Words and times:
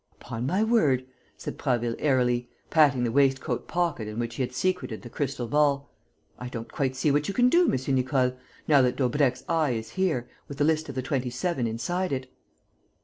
"Upon 0.19 0.47
my 0.47 0.63
word," 0.63 1.05
said 1.37 1.59
Prasville, 1.59 1.95
airily, 1.99 2.49
patting 2.71 3.03
the 3.03 3.11
waistcoat 3.11 3.67
pocket 3.67 4.07
in 4.07 4.17
which 4.17 4.33
he 4.33 4.41
had 4.41 4.51
secreted 4.51 5.03
the 5.03 5.11
crystal 5.11 5.45
ball, 5.47 5.91
"I 6.39 6.49
don't 6.49 6.71
quite 6.73 6.95
see 6.95 7.11
what 7.11 7.27
you 7.27 7.35
can 7.35 7.49
do, 7.49 7.71
M. 7.71 7.77
Nicole, 7.93 8.35
now 8.67 8.81
that 8.81 8.95
Daubrecq's 8.95 9.43
eye 9.47 9.73
is 9.73 9.91
here, 9.91 10.27
with 10.47 10.57
the 10.57 10.63
list 10.63 10.89
of 10.89 10.95
the 10.95 11.03
Twenty 11.03 11.29
seven 11.29 11.67
inside 11.67 12.11
it." 12.11 12.31